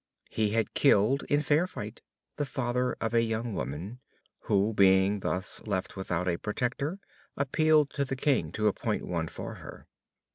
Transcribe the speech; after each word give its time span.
He 0.31 0.49
had 0.53 0.73
killed 0.73 1.21
in 1.29 1.43
fair 1.43 1.67
fight 1.67 2.01
the 2.37 2.45
father 2.47 2.93
of 2.99 3.13
a 3.13 3.21
young 3.21 3.53
woman, 3.53 3.99
who 4.45 4.73
being 4.73 5.19
thus 5.19 5.67
left 5.67 5.95
without 5.95 6.27
a 6.27 6.37
protector 6.39 6.97
appealed 7.37 7.91
to 7.91 8.03
the 8.05 8.15
king 8.15 8.51
to 8.53 8.65
appoint 8.65 9.05
one 9.05 9.27
for 9.27 9.53
her. 9.61 9.85